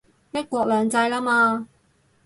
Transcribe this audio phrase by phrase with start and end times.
[0.31, 1.67] 一國兩制喇嘛